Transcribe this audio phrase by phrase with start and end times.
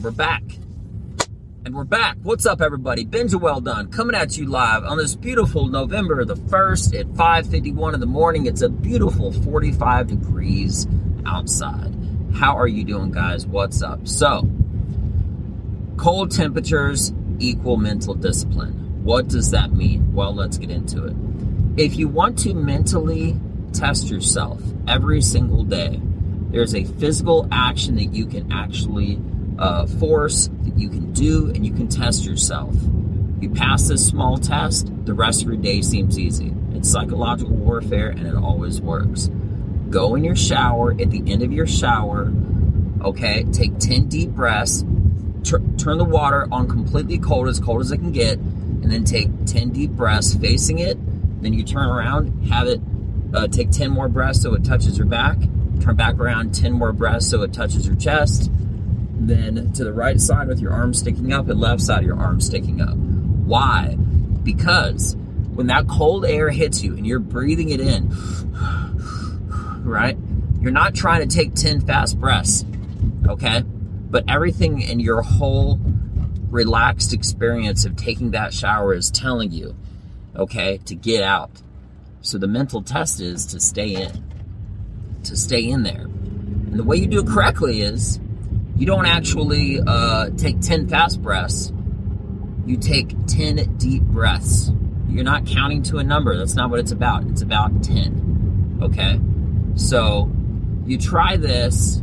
[0.00, 0.42] And we're back.
[1.66, 2.16] And we're back.
[2.22, 3.04] What's up, everybody?
[3.04, 8.00] Benja Welldone coming at you live on this beautiful November the 1st at 5.51 in
[8.00, 8.46] the morning.
[8.46, 10.88] It's a beautiful 45 degrees
[11.26, 11.94] outside.
[12.32, 13.46] How are you doing, guys?
[13.46, 14.08] What's up?
[14.08, 14.48] So,
[15.98, 19.04] cold temperatures equal mental discipline.
[19.04, 20.14] What does that mean?
[20.14, 21.14] Well, let's get into it.
[21.76, 23.38] If you want to mentally
[23.74, 26.00] test yourself every single day,
[26.52, 29.20] there's a physical action that you can actually
[29.60, 32.74] uh, force, that you can do, and you can test yourself.
[33.40, 36.52] You pass this small test, the rest of your day seems easy.
[36.72, 39.30] It's psychological warfare and it always works.
[39.90, 42.32] Go in your shower, at the end of your shower,
[43.02, 44.82] okay, take 10 deep breaths,
[45.42, 49.28] turn the water on completely cold, as cold as it can get, and then take
[49.46, 50.98] 10 deep breaths facing it.
[51.42, 52.80] Then you turn around, have it
[53.32, 55.36] uh, take 10 more breaths so it touches your back
[55.80, 58.50] turn back around 10 more breaths so it touches your chest.
[59.22, 62.18] Then to the right side with your arm sticking up and left side of your
[62.18, 62.96] arm sticking up.
[62.96, 63.96] Why?
[64.42, 65.16] Because
[65.54, 68.08] when that cold air hits you and you're breathing it in,
[69.84, 70.16] right?
[70.60, 72.64] You're not trying to take 10 fast breaths,
[73.28, 73.62] okay?
[73.62, 75.78] But everything in your whole
[76.48, 79.76] relaxed experience of taking that shower is telling you,
[80.34, 81.50] okay, to get out.
[82.22, 84.30] So the mental test is to stay in
[85.24, 86.02] to stay in there.
[86.02, 88.20] And the way you do it correctly is
[88.80, 91.70] you don't actually uh, take 10 fast breaths,
[92.64, 94.72] you take 10 deep breaths.
[95.06, 96.34] You're not counting to a number.
[96.38, 97.24] That's not what it's about.
[97.24, 98.78] It's about 10.
[98.80, 99.20] Okay?
[99.74, 100.32] So
[100.86, 102.00] you try this,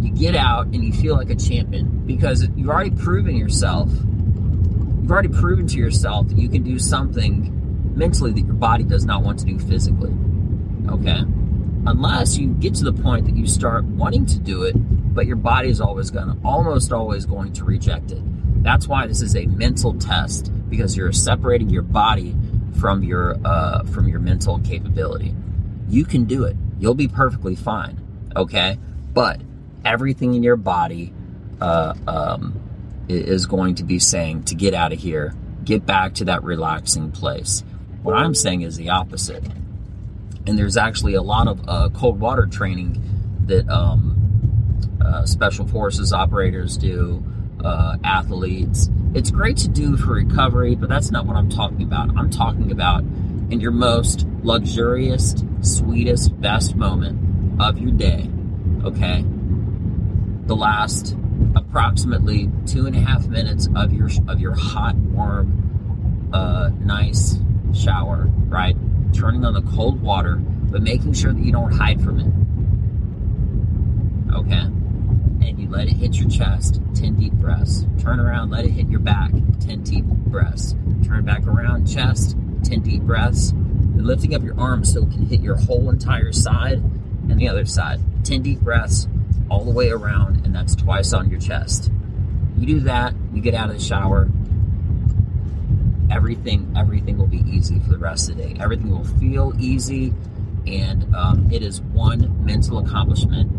[0.00, 3.88] you get out, and you feel like a champion because you've already proven yourself.
[3.88, 9.04] You've already proven to yourself that you can do something mentally that your body does
[9.04, 10.12] not want to do physically.
[10.88, 11.22] Okay?
[11.88, 14.74] Unless you get to the point that you start wanting to do it,
[15.14, 18.22] but your body is always going to, almost always going to reject it.
[18.62, 22.36] That's why this is a mental test because you're separating your body
[22.78, 25.34] from your uh, from your mental capability.
[25.88, 26.56] You can do it.
[26.78, 27.98] You'll be perfectly fine.
[28.36, 28.78] Okay,
[29.14, 29.40] but
[29.84, 31.12] everything in your body
[31.60, 32.60] uh, um,
[33.08, 35.34] is going to be saying to get out of here,
[35.64, 37.64] get back to that relaxing place.
[38.02, 39.44] What I'm saying is the opposite
[40.48, 43.02] and there's actually a lot of uh, cold water training
[43.44, 47.22] that um, uh, special forces operators do,
[47.62, 48.88] uh, athletes.
[49.14, 52.16] It's great to do for recovery, but that's not what I'm talking about.
[52.16, 53.02] I'm talking about
[53.50, 58.30] in your most luxurious, sweetest, best moment of your day.
[58.84, 59.24] Okay,
[60.46, 61.14] the last
[61.56, 67.36] approximately two and a half minutes of your of your hot, warm, uh, nice
[67.74, 68.76] shower, right?
[69.12, 72.26] Turning on the cold water, but making sure that you don't hide from it.
[74.34, 74.66] Okay?
[75.46, 77.86] And you let it hit your chest, 10 deep breaths.
[77.98, 79.30] Turn around, let it hit your back,
[79.60, 80.74] 10 deep breaths.
[81.04, 83.50] Turn back around, chest, 10 deep breaths.
[83.50, 86.78] And lifting up your arms so it can hit your whole entire side
[87.28, 88.00] and the other side.
[88.24, 89.08] 10 deep breaths
[89.50, 91.90] all the way around, and that's twice on your chest.
[92.58, 94.28] You do that, you get out of the shower,
[96.10, 98.56] everything everything will be easy for the rest of the day.
[98.60, 100.12] Everything will feel easy,
[100.66, 103.50] and um, it is one mental accomplishment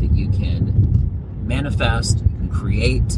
[0.00, 3.16] that you can manifest, you can create,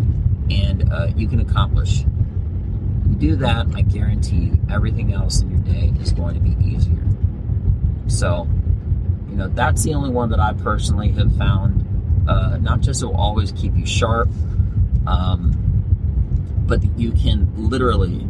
[0.50, 2.00] and uh, you can accomplish.
[2.00, 6.56] You do that, I guarantee you, everything else in your day is going to be
[6.64, 7.04] easier.
[8.06, 8.48] So,
[9.28, 11.86] you know, that's the only one that I personally have found.
[12.28, 14.28] Uh, not just it will always keep you sharp,
[15.06, 15.52] um,
[16.66, 18.26] but that you can literally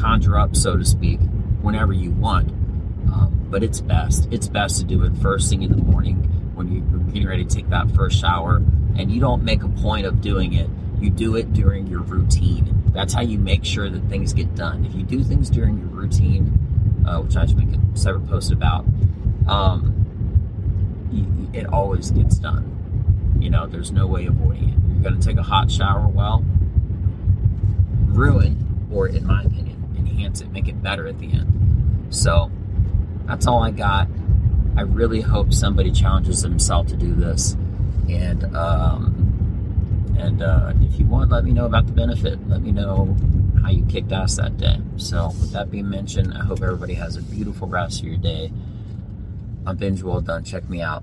[0.00, 1.20] conjure up, so to speak,
[1.62, 2.48] whenever you want.
[3.12, 4.28] Um, but it's best.
[4.30, 6.16] It's best to do it first thing in the morning
[6.54, 8.56] when you're getting ready to take that first shower.
[8.96, 10.68] And you don't make a point of doing it.
[11.00, 12.82] You do it during your routine.
[12.92, 14.84] That's how you make sure that things get done.
[14.84, 18.52] If you do things during your routine, uh, which I should make a separate post
[18.52, 18.84] about,
[19.48, 19.96] um,
[21.52, 23.36] it always gets done.
[23.40, 24.78] You know, there's no way avoiding it.
[24.92, 26.44] You're going to take a hot shower, well,
[28.08, 29.59] ruin, or in my opinion,
[30.30, 32.06] enhance it, make it better at the end.
[32.10, 32.50] So
[33.26, 34.08] that's all I got.
[34.76, 37.56] I really hope somebody challenges themselves to do this.
[38.08, 42.38] And um, and uh, if you want, let me know about the benefit.
[42.48, 43.16] Let me know
[43.62, 44.80] how you kicked ass that day.
[44.96, 48.52] So with that being mentioned, I hope everybody has a beautiful rest of your day.
[49.66, 50.46] I'm Benja Welldone.
[50.46, 51.02] Check me out.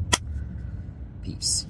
[1.23, 1.67] Peace.